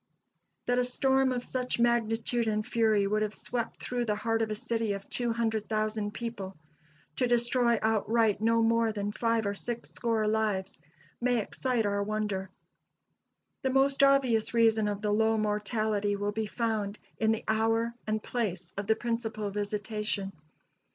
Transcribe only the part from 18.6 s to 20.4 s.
of the principal visitation.